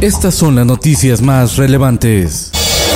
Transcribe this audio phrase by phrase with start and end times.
[0.00, 2.50] Estas son las noticias más relevantes.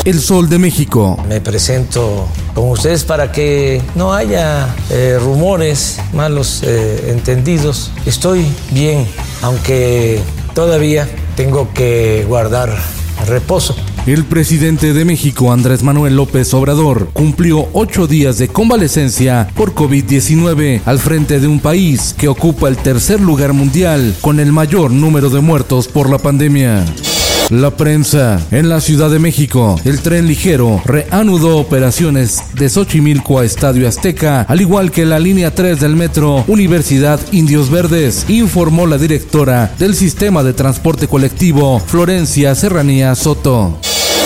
[0.06, 1.22] El Sol de México.
[1.28, 7.92] Me presento con ustedes para que no haya eh, rumores, malos eh, entendidos.
[8.06, 9.06] Estoy bien,
[9.42, 10.22] aunque
[10.54, 12.74] todavía tengo que guardar
[13.26, 13.76] reposo.
[14.06, 20.82] El presidente de México, Andrés Manuel López Obrador, cumplió ocho días de convalecencia por COVID-19
[20.84, 25.30] al frente de un país que ocupa el tercer lugar mundial con el mayor número
[25.30, 26.84] de muertos por la pandemia.
[27.48, 28.40] La prensa.
[28.50, 34.42] En la Ciudad de México, el tren ligero reanudó operaciones de Xochimilco a Estadio Azteca,
[34.42, 39.94] al igual que la línea 3 del metro Universidad Indios Verdes, informó la directora del
[39.94, 43.78] sistema de transporte colectivo, Florencia Serranía Soto.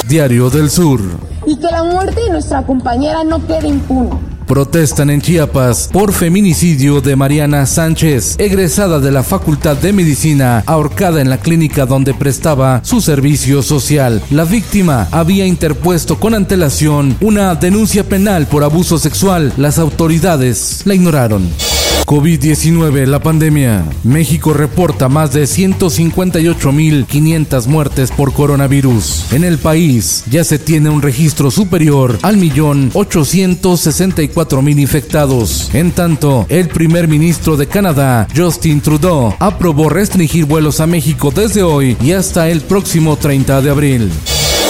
[0.09, 1.01] Diario del Sur.
[1.47, 4.11] y que la muerte de nuestra compañera no quede impune.
[4.47, 11.21] Protestan en Chiapas por feminicidio de Mariana Sánchez, egresada de la Facultad de Medicina, ahorcada
[11.21, 14.23] en la clínica donde prestaba su servicio social.
[14.31, 19.53] La víctima había interpuesto con antelación una denuncia penal por abuso sexual.
[19.59, 21.49] Las autoridades la ignoraron.
[22.07, 23.85] COVID-19, la pandemia.
[24.05, 29.33] México reporta más de 158.500 muertes por coronavirus.
[29.33, 35.71] En el país ya se tiene un registro superior al millón 864 mil infectados.
[35.75, 41.63] En tanto, el primer ministro de Canadá, Justin Trudeau, aprobó restringir vuelos a México desde
[41.63, 44.11] hoy y hasta el próximo 30 de abril.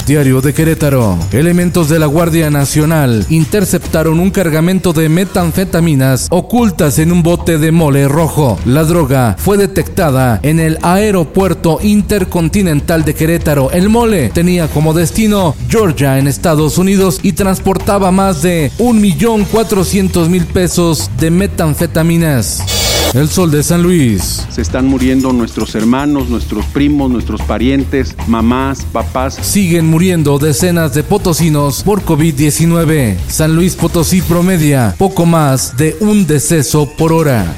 [0.08, 1.18] Diario de Querétaro.
[1.32, 7.72] Elementos de la Guardia Nacional interceptaron un cargamento de metanfetaminas ocultas en un bote de
[7.72, 8.58] mole rojo.
[8.64, 13.70] La droga fue detectada en el aeropuerto intercontinental de Querétaro.
[13.70, 21.10] El mole tenía como destino Georgia en Estados Unidos y transportaba más de 1.400.000 pesos
[21.20, 22.77] de metanfetaminas.
[23.14, 24.46] El sol de San Luis.
[24.50, 29.38] Se están muriendo nuestros hermanos, nuestros primos, nuestros parientes, mamás, papás.
[29.40, 33.16] Siguen muriendo decenas de potosinos por COVID-19.
[33.26, 37.54] San Luis Potosí promedia poco más de un deceso por hora.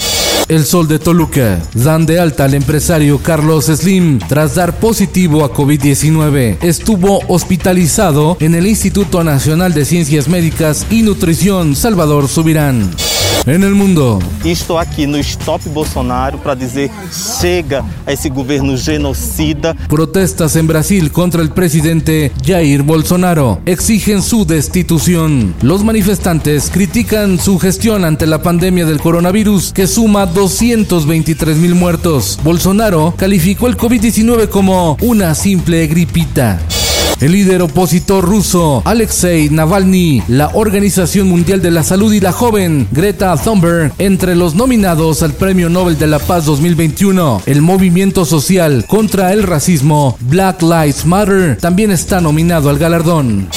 [0.46, 1.60] El Sol de Toluca.
[1.74, 6.58] Dan de alta al empresario Carlos Slim tras dar positivo a COVID-19.
[6.62, 12.90] Estuvo hospitalizado en el Instituto Nacional de Ciencias Médicas y Nutrición Salvador Subirán.
[13.46, 16.90] En el mundo, Estou aqui no Stop Bolsonaro para dizer
[17.40, 19.74] chega a esse governo genocida.
[19.88, 25.54] Protestas en Brasil contra el presidente Jair Bolsonaro exigen su destitución.
[25.62, 32.38] Los manifestantes critican su gestión ante la pandemia del coronavirus que suma 223 mil muertos.
[32.44, 36.58] Bolsonaro calificó el COVID-19 como una simple gripita.
[37.20, 42.88] El líder opositor ruso Alexei Navalny, la Organización Mundial de la Salud y la joven
[42.92, 47.42] Greta Thunberg entre los nominados al Premio Nobel de la Paz 2021.
[47.44, 53.48] El movimiento social contra el racismo Black Lives Matter también está nominado al galardón.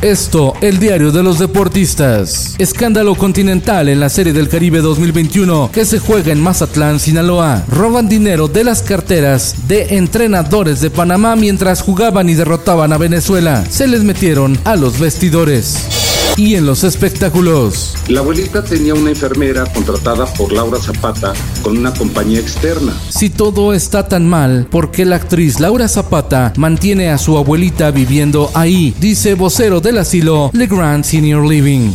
[0.00, 2.54] Esto, el diario de los deportistas.
[2.58, 7.64] Escándalo continental en la Serie del Caribe 2021 que se juega en Mazatlán, Sinaloa.
[7.68, 13.64] Roban dinero de las carteras de entrenadores de Panamá mientras jugaban y derrotaban a Venezuela.
[13.68, 16.05] Se les metieron a los vestidores.
[16.36, 17.94] Y en los espectáculos.
[18.08, 21.32] La abuelita tenía una enfermera contratada por Laura Zapata
[21.62, 22.92] con una compañía externa.
[23.08, 27.90] Si todo está tan mal, ¿por qué la actriz Laura Zapata mantiene a su abuelita
[27.90, 28.94] viviendo ahí?
[29.00, 31.92] Dice vocero del asilo Le Grand Senior Living.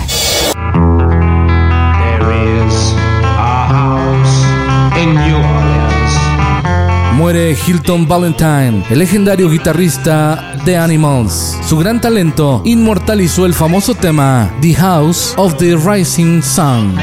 [7.31, 11.57] Muere Hilton Valentine, el legendario guitarrista de Animals.
[11.65, 16.97] Su gran talento inmortalizó el famoso tema The House of the Rising Sun.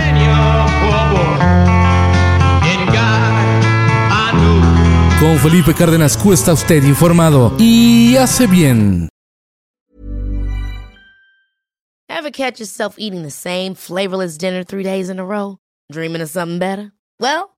[5.18, 9.08] Con Felipe Cárdenas Q está usted informado y hace bien.
[12.10, 15.56] Ever catch yourself eating the same flavorless dinner three days in a row?
[15.90, 16.92] Dreaming of something better?
[17.18, 17.57] Well,